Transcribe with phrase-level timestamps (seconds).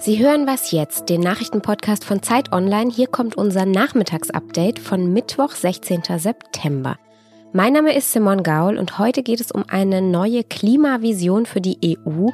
[0.00, 2.90] Sie hören was jetzt, den Nachrichtenpodcast von Zeit Online.
[2.90, 6.02] Hier kommt unser Nachmittagsupdate von Mittwoch, 16.
[6.16, 6.96] September.
[7.52, 11.78] Mein Name ist Simon Gaul und heute geht es um eine neue Klimavision für die
[11.84, 12.28] EU,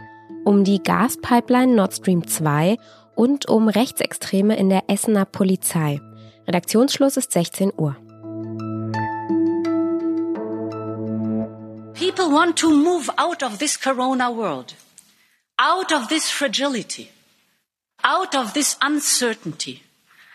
[0.45, 2.77] um die Gaspipeline Nord Stream 2
[3.15, 6.01] und um Rechtsextreme in der Essener Polizei.
[6.47, 7.97] Redaktionsschluss ist 16 Uhr.
[12.35, 14.75] Want to move out of this corona world,
[15.59, 17.07] out of this fragility
[18.04, 19.81] out of this uncertainty.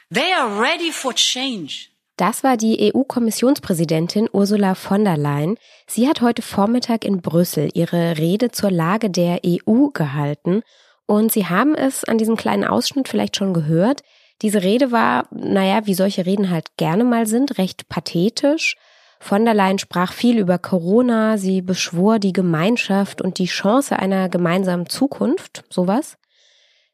[0.09, 1.89] They are ready for change.
[2.17, 5.57] Das war die EU-Kommissionspräsidentin Ursula von der Leyen.
[5.87, 10.63] Sie hat heute Vormittag in Brüssel ihre Rede zur Lage der EU gehalten.
[11.05, 14.01] Und Sie haben es an diesem kleinen Ausschnitt vielleicht schon gehört.
[14.41, 18.75] Diese Rede war, naja, wie solche Reden halt gerne mal sind, recht pathetisch.
[19.19, 24.29] Von der Leyen sprach viel über Corona, sie beschwor die Gemeinschaft und die Chance einer
[24.29, 26.17] gemeinsamen Zukunft, sowas.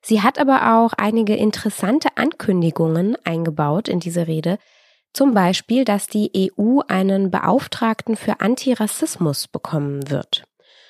[0.02, 4.58] Sie hat aber auch einige interessante Ankündigungen eingebaut in diese Rede.
[5.14, 10.44] Zum Beispiel, dass die EU einen Beauftragten für Antirassismus bekommen wird.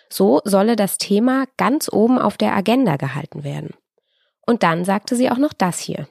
[0.10, 3.74] So solle das Thema ganz oben auf der Agenda gehalten werden.
[4.46, 6.08] Und dann sagte sie auch noch das hier.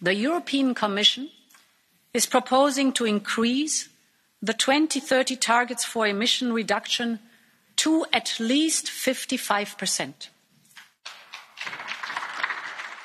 [0.00, 1.28] The European Commission
[2.12, 3.91] is proposing to increase
[4.44, 7.20] the 2030 targets for emission reduction
[7.76, 10.30] to at least 55 percent.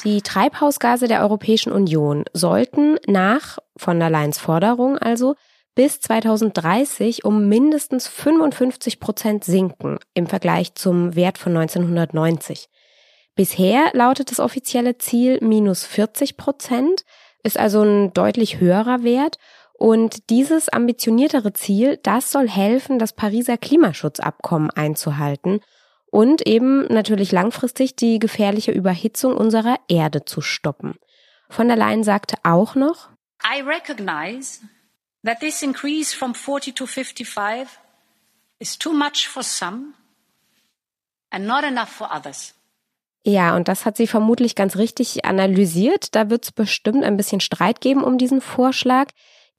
[0.03, 5.35] Die Treibhausgase der Europäischen Union sollten nach von der Leyen's Forderung also
[5.75, 12.67] bis 2030 um mindestens 55 Prozent sinken im Vergleich zum Wert von 1990.
[13.35, 17.05] Bisher lautet das offizielle Ziel minus 40 Prozent,
[17.43, 19.37] ist also ein deutlich höherer Wert.
[19.77, 25.61] Und dieses ambitioniertere Ziel, das soll helfen, das Pariser Klimaschutzabkommen einzuhalten
[26.09, 30.95] und eben natürlich langfristig die gefährliche Überhitzung unserer Erde zu stoppen.
[31.49, 33.09] Von der Leyen sagte auch noch,
[33.43, 34.61] I recognize
[35.23, 37.67] that this increase from 40 to 55
[38.57, 39.93] is too much for some
[41.29, 42.55] and not enough for others.
[43.23, 46.15] Ja, und das hat sie vermutlich ganz richtig analysiert.
[46.15, 49.09] Da wird es bestimmt ein bisschen Streit geben um diesen Vorschlag.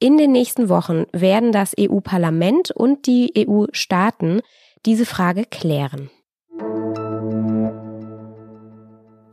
[0.01, 4.39] In den nächsten Wochen werden das EU-Parlament und die EU-Staaten
[4.85, 6.09] diese Frage klären.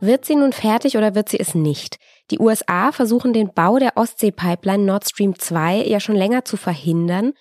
[0.01, 1.99] Wird sie nun fertig oder wird sie es nicht?
[2.31, 7.31] Die USA versuchen den Bau der Ostsee-Pipeline Nord Stream 2 ja schon länger zu verhindern.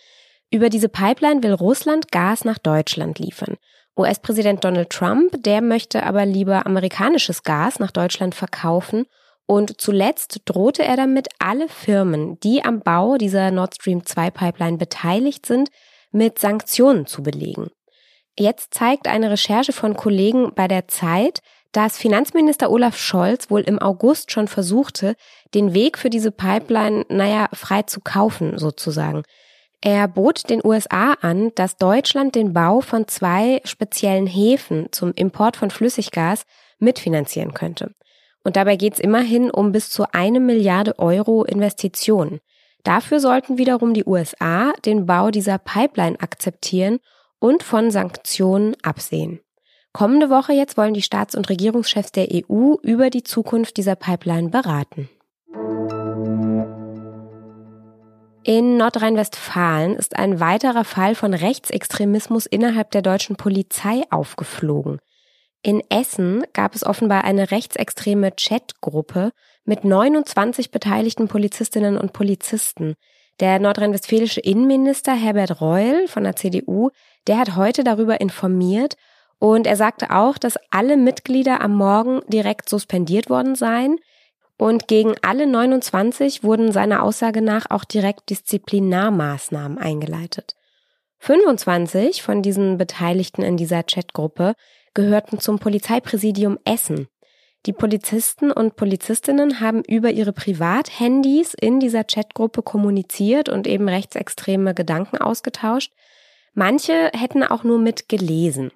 [0.53, 3.57] Über diese Pipeline will Russland Gas nach Deutschland liefern.
[3.99, 9.07] US-Präsident Donald Trump, der möchte aber lieber amerikanisches Gas nach Deutschland verkaufen.
[9.47, 14.77] Und zuletzt drohte er damit, alle Firmen, die am Bau dieser Nord Stream 2 Pipeline
[14.77, 15.71] beteiligt sind,
[16.11, 17.71] mit Sanktionen zu belegen.
[18.39, 21.41] Jetzt zeigt eine Recherche von Kollegen bei der Zeit,
[21.73, 25.15] dass Finanzminister Olaf Scholz wohl im August schon versuchte,
[25.55, 29.23] den Weg für diese Pipeline, naja, frei zu kaufen sozusagen.
[29.81, 35.57] Er bot den USA an, dass Deutschland den Bau von zwei speziellen Häfen zum Import
[35.57, 36.45] von Flüssiggas
[36.79, 37.95] mitfinanzieren könnte.
[38.47, 42.39] Und dabei geht es immerhin um bis zu eine Milliarde Euro Investitionen.
[42.85, 47.01] Dafür sollten wiederum die USA den Bau dieser Pipeline akzeptieren
[47.41, 49.41] und von Sanktionen absehen.
[49.93, 54.51] Kommende Woche jetzt wollen die Staats- und Regierungschefs der EU über die Zukunft dieser Pipeline
[54.51, 55.09] beraten.
[58.45, 65.01] In Nordrhein-Westfalen ist ein weiterer Fall von Rechtsextremismus innerhalb der deutschen Polizei aufgeflogen.
[65.67, 69.33] In Essen gab es offenbar eine rechtsextreme Chatgruppe
[69.65, 72.95] mit 29 beteiligten Polizistinnen und Polizisten.
[73.41, 76.91] Der nordrhein-westfälische Innenminister Herbert Reul von der CDU,
[77.27, 78.95] der hat heute darüber informiert
[79.41, 83.99] und er sagte auch, dass alle Mitglieder am Morgen direkt suspendiert worden seien.
[84.57, 90.55] Und gegen alle 29 wurden seiner Aussage nach auch direkt Disziplinarmaßnahmen eingeleitet.
[91.19, 94.55] 25 von diesen Beteiligten in dieser Chatgruppe
[94.97, 97.07] gehörten zum Polizeipräsidium Essen.
[97.67, 104.75] Die Polizisten und Polizistinnen haben über ihre Privathandys in dieser Chatgruppe kommuniziert und eben rechtsextreme
[104.75, 105.93] Gedanken ausgetauscht.
[106.55, 108.73] Manche hätten auch nur mit gelesen.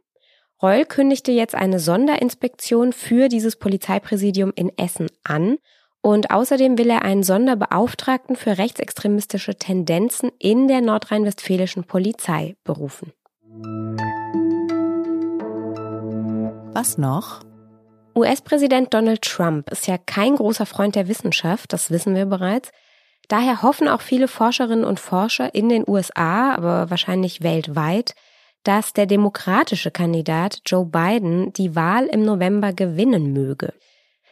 [0.62, 5.56] Reul kündigte jetzt eine Sonderinspektion für dieses Polizeipräsidium in Essen an
[6.02, 13.12] und außerdem will er einen Sonderbeauftragten für rechtsextremistische Tendenzen in der nordrhein-westfälischen Polizei berufen.
[16.72, 17.40] Was noch?
[18.14, 22.70] US-Präsident Donald Trump ist ja kein großer Freund der Wissenschaft, das wissen wir bereits.
[23.26, 28.14] Daher hoffen auch viele Forscherinnen und Forscher in den USA, aber wahrscheinlich weltweit,
[28.62, 33.72] dass der demokratische Kandidat Joe Biden die Wahl im November gewinnen möge.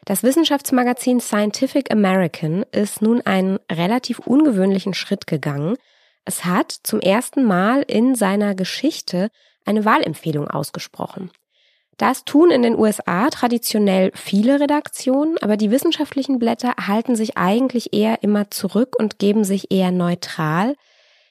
[0.05, 5.77] Das Wissenschaftsmagazin Scientific American ist nun einen relativ ungewöhnlichen Schritt gegangen.
[6.25, 9.29] Es hat zum ersten Mal in seiner Geschichte
[9.65, 11.33] eine Wahlempfehlung ausgesprochen.
[11.99, 17.93] Das tun in den USA traditionell viele Redaktionen, aber die wissenschaftlichen Blätter halten sich eigentlich
[17.93, 20.77] eher immer zurück und geben sich eher neutral.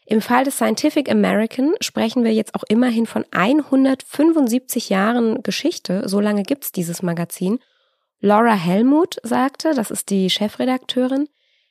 [0.06, 6.20] Im Fall des Scientific American sprechen wir jetzt auch immerhin von 175 Jahren Geschichte, so
[6.20, 7.60] lange gibt's dieses Magazin.
[8.20, 11.30] Laura Helmut sagte, das ist die Chefredakteurin,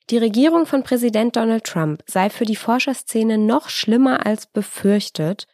[0.09, 5.47] die Regierung von Präsident Donald Trump sei für die Forscherszene noch schlimmer als befürchtet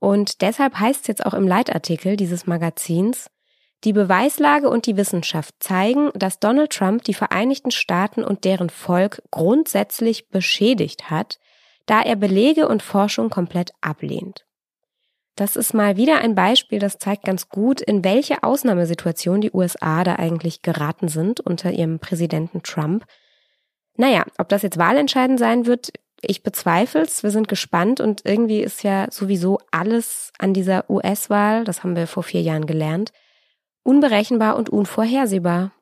[0.00, 3.30] und deshalb heißt es jetzt auch im Leitartikel dieses Magazins,
[3.84, 9.22] die Beweislage und die Wissenschaft zeigen, dass Donald Trump die Vereinigten Staaten und deren Volk
[9.30, 11.38] grundsätzlich beschädigt hat,
[11.86, 14.44] da er Belege und Forschung komplett ablehnt.
[15.36, 20.02] Das ist mal wieder ein Beispiel, das zeigt ganz gut, in welche Ausnahmesituation die USA
[20.02, 23.04] da eigentlich geraten sind unter ihrem Präsidenten Trump.
[23.96, 27.22] Naja, ob das jetzt wahlentscheidend sein wird, ich bezweifle es.
[27.22, 32.06] Wir sind gespannt und irgendwie ist ja sowieso alles an dieser US-Wahl, das haben wir
[32.06, 33.12] vor vier Jahren gelernt,
[33.82, 35.72] unberechenbar und unvorhersehbar.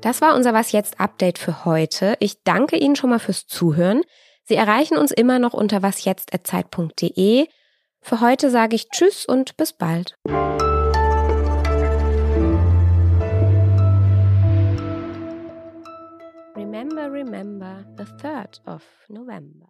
[0.00, 2.16] Das war unser Was jetzt Update für heute.
[2.20, 4.02] Ich danke Ihnen schon mal fürs Zuhören.
[4.44, 7.48] Sie erreichen uns immer noch unter wasjetzt@zeit.de.
[8.00, 10.16] Für heute sage ich Tschüss und bis bald.
[16.76, 19.64] Remember, remember the 3rd of November.